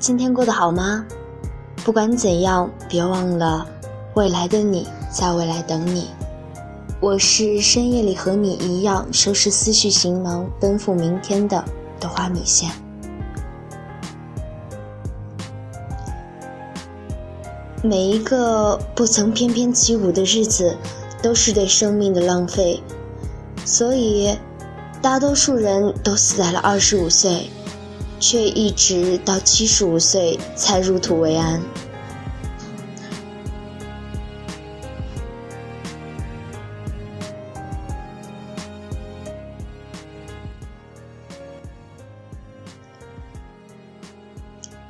[0.00, 1.04] 今天过得好吗？
[1.84, 3.66] 不管怎样，别忘了，
[4.14, 6.08] 未来的你在未来等你。
[7.00, 11.62] 我是深夜里和你一样收拾思绪行囊，奔赴明天的
[12.00, 12.70] 豆花米线。
[17.82, 20.78] 每一个不曾翩翩起舞的日子，
[21.22, 22.82] 都是对生命的浪费，
[23.66, 24.34] 所以，
[25.02, 27.50] 大多数人都死在了二十五岁。
[28.20, 31.60] 却一直到七十五岁才入土为安。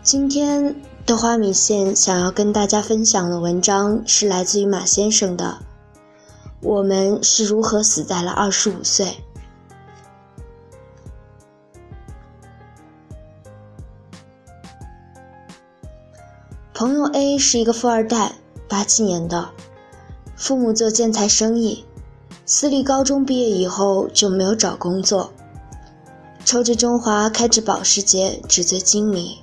[0.03, 0.75] 今天
[1.07, 5.59] 豆花米线想要跟大家分享的文章是来自于马先生的
[6.61, 9.19] ：“我们是如何死在了二十五岁。”
[16.81, 18.37] 朋友 A 是一个富二代，
[18.67, 19.51] 八七年的，
[20.35, 21.85] 父母做建材生意，
[22.47, 25.31] 私立高中毕业以后就没有找工作，
[26.43, 29.41] 抽着中华，开着保时捷，纸醉金迷，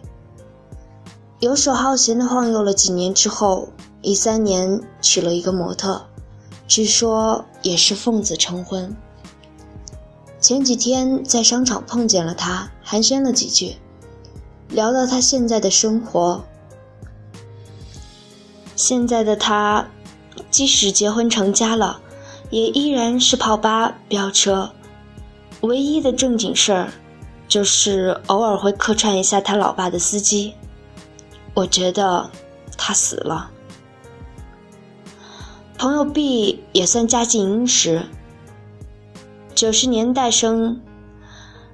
[1.39, 3.69] 游手好闲的晃悠了几年之后，
[4.01, 6.07] 一三年娶了一个模特，
[6.67, 8.97] 据说也是奉子成婚。
[10.39, 13.75] 前几天在商场碰见了他，寒暄了几句，
[14.69, 16.43] 聊到他现在的生活。
[18.77, 19.87] 现在的他，
[20.51, 21.99] 即使结婚成家了，
[22.51, 24.71] 也依然是泡吧、飙车。
[25.61, 26.93] 唯一的正经事儿，
[27.47, 30.53] 就是偶尔会客串一下他老爸的司机。
[31.55, 32.29] 我觉得
[32.77, 33.49] 他死了。
[35.79, 38.03] 朋友 B 也算家境殷实，
[39.55, 40.79] 九十年代生，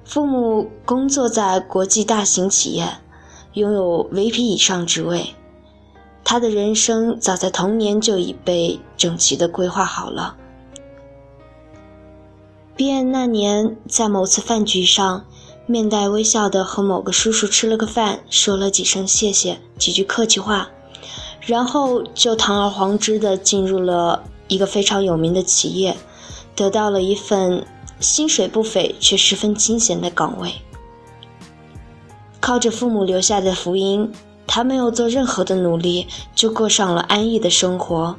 [0.06, 2.88] 父母工作在国际大型企业，
[3.52, 5.34] 拥有 VP 以上职位。
[6.24, 10.36] 他的人生早在童年就已被整齐的规划好了。
[12.74, 15.26] 毕业那年，在某次饭局上，
[15.66, 20.70] 面带微笑的和某个叔叔吃了个饭，说了几声谢谢，几句客气话，
[21.42, 25.96] 然后就堂而皇之的进入了一个非常有名的企业，
[26.56, 27.64] 得到了一份
[28.00, 30.52] 薪水不菲却十分清闲的岗位，
[32.40, 34.10] 靠着父母留下的福音。
[34.46, 38.16] 他没有做任何的努力，就过上了安逸的生活，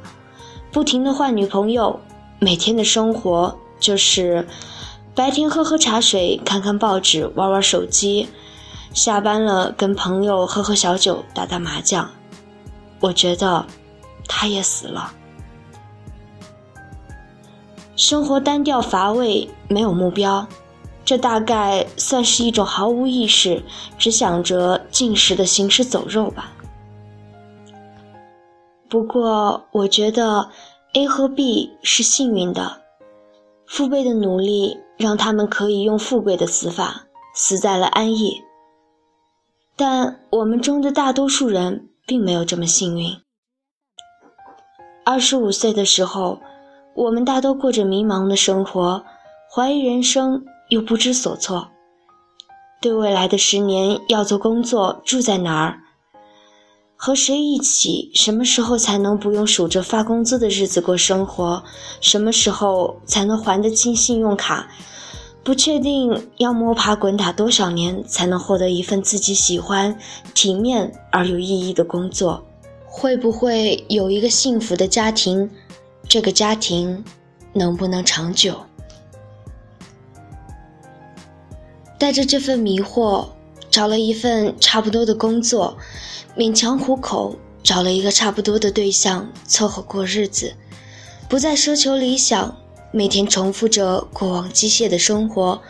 [0.72, 2.00] 不停的换女朋友，
[2.38, 4.46] 每天的生活就是
[5.14, 8.28] 白天喝喝茶水，看看报纸，玩玩手机，
[8.92, 12.10] 下班了跟朋友喝喝小酒，打打麻将。
[13.00, 13.64] 我觉得
[14.26, 15.12] 他也死了，
[17.94, 20.46] 生活单调乏味，没有目标。
[21.06, 23.62] 这大概算是一种毫无意识，
[23.96, 26.52] 只想着进食的行尸走肉吧。
[28.88, 30.50] 不过，我觉得
[30.94, 32.82] A 和 B 是幸运的，
[33.66, 38.42] 父辈的努力让他们可以用富贵的死法死在了安逸。
[39.76, 43.16] 但我们中的大多数人并没有这么幸运。
[45.04, 46.40] 二十五岁的时候，
[46.96, 49.04] 我们大都过着迷茫的生活，
[49.54, 50.44] 怀疑人生。
[50.68, 51.68] 又不知所措，
[52.80, 55.80] 对未来的十年要做工作，住在哪儿，
[56.96, 61.62] 和谁一起，什么时候才能不用数着发工资的日子过生活，
[62.00, 64.68] 什么时候才能还得清信用卡，
[65.44, 69.96] 不确定要摸爬滚打多少年才能获得一份自己喜欢、
[70.34, 72.44] 体面而有意义的工作，
[72.84, 75.48] 会不会有一个幸福的家庭？
[76.08, 77.04] 这个家庭
[77.52, 78.56] 能不能长久？
[81.98, 83.28] 带着这份迷惑，
[83.70, 85.76] 找了一份差不多的工作，
[86.36, 90.54] 勉强糊口，找了一个差不多的对象，凑合过日子，
[91.28, 92.56] 不再奢求理想，
[92.92, 95.62] 每天重复着过往机械的生活，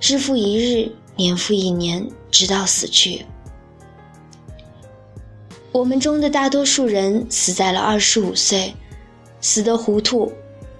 [0.00, 3.26] 日复一日，年复一年，直到死去。
[5.70, 8.74] 我们中的大多数人死在了二十五岁，
[9.40, 10.32] 死得糊涂，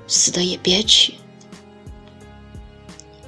[0.07, 1.15] 死得也憋屈。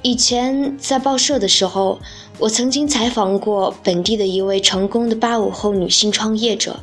[0.03, 1.99] 以前在报社的时候，
[2.37, 6.79] 我曾经采访过本地的一位成功的八五后女性创业者，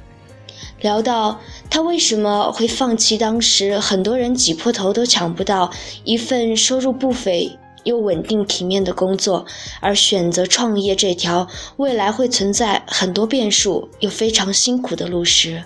[0.80, 1.40] 聊到
[1.70, 5.70] 她为什么会放弃当时很多人挤破头都抢不到
[6.02, 9.46] 一份收入不菲又稳定体面的工作，
[9.80, 15.62] 而选择创业这条未来会存在很多变数又非常辛苦的路时，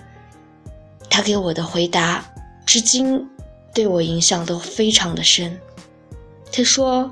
[1.09, 2.23] 她给我的回答
[2.65, 3.27] 至今
[3.73, 5.59] 对我影响都非常的深。
[6.51, 7.11] 她说。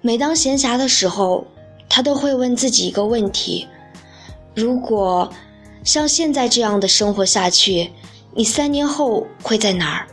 [0.00, 1.46] 每当闲暇的时候，
[1.88, 3.66] 他都会问自己一个问题：
[4.54, 5.30] 如果
[5.82, 7.90] 像现在这样的生活下去，
[8.34, 10.06] 你三年后会在哪儿？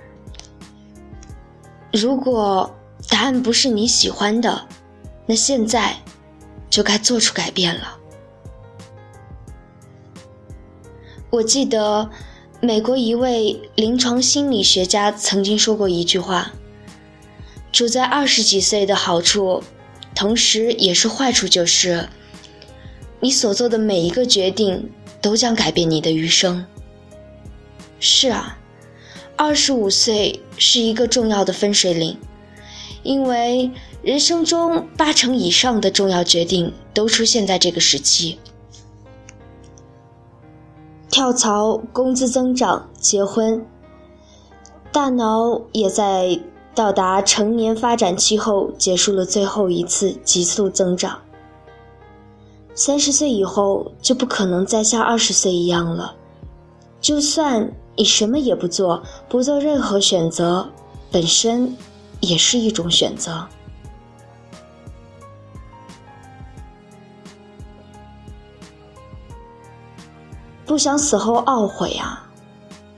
[1.93, 2.75] 如果
[3.07, 4.67] 答案不是你喜欢的，
[5.27, 5.95] 那现在
[6.69, 7.97] 就该做出改变了。
[11.29, 12.09] 我记得
[12.59, 16.51] 美国一位临床心理学家曾经说过一句话
[17.71, 19.61] ：“处在二十几岁的好处，
[20.15, 22.09] 同时也是坏处，就是
[23.19, 24.89] 你所做的每一个决定
[25.21, 26.65] 都将改变你的余生。”
[27.99, 28.57] 是啊，
[29.35, 32.17] 二十五岁是一个重要的分水岭，
[33.03, 33.71] 因为
[34.01, 38.39] 人生中八成以上的重要决定都出现在这个时期。
[41.09, 43.65] 跳槽、工资增长、结婚，
[44.91, 46.39] 大脑也在
[46.75, 51.17] 到达成年发展期后结束了最后一次急速增长。
[52.73, 56.13] 三十岁以后就不可能再像二十岁一样了，
[56.99, 60.69] 就算你什么也不做，不做任何选择，
[61.09, 61.73] 本身
[62.19, 63.47] 也是一种选择。
[70.65, 72.27] 不想死后懊悔啊！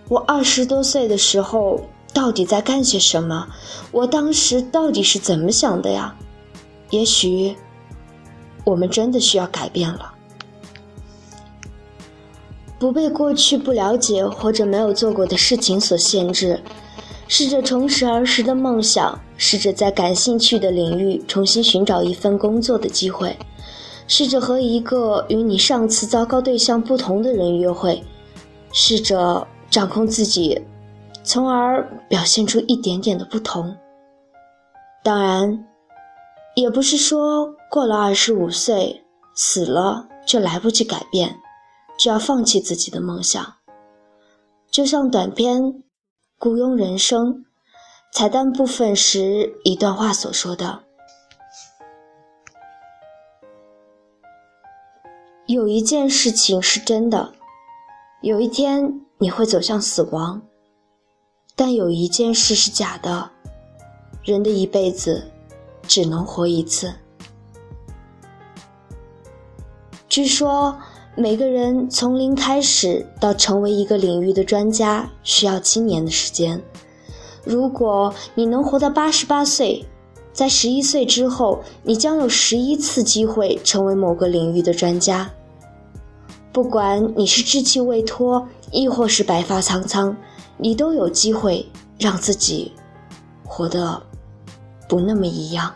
[0.10, 1.80] 我二十多岁的时候
[2.14, 3.48] 到底在干些什么？
[3.92, 6.16] 我当时到底是怎么想的呀？
[6.90, 7.56] 也许
[8.64, 10.14] 我们真的需要改变了。
[12.80, 16.62] 不被过去不了解或者没有做过的事情所限制，
[17.28, 23.36] 试着重拾儿时的梦想，试着在感兴趣的领域重新寻找一份工作的机会。
[24.08, 28.02] 试着和一个与你上次糟糕对象不同的人约会，
[28.72, 30.62] 试着掌控自己，
[31.28, 33.76] 从而表现出一点点的不同。
[35.04, 35.68] 当然，
[36.56, 39.04] 也不是说过了二十五岁
[39.36, 41.38] 死了就来不及改变，
[42.00, 43.56] 就要放弃自己的梦想。
[44.72, 45.62] 就像短片
[46.40, 47.34] 《雇佣人生》
[48.14, 50.84] 彩蛋部分时一段话所说的。
[55.46, 57.34] 有一件事情是真的，
[58.22, 60.42] 有一天你会走向死亡；
[61.60, 63.32] 但有一件事是假的，
[64.24, 65.32] 人的一辈子
[65.88, 66.94] 只能活一次。
[70.08, 70.78] 据说，
[71.16, 76.62] 每个人从零开始到成为一个领域的专家，需要七年的时间。
[77.44, 79.84] 如果你能活到八十八岁，
[80.32, 85.32] 在十一岁之后，你将有十一次机会成为某个领域的专家。
[86.54, 90.16] 不管你是稚气未脱，亦或是白发苍苍，
[90.58, 91.66] 你都有机会
[92.00, 92.72] 让自己
[93.46, 94.02] 活得
[94.90, 95.74] 不那么一样。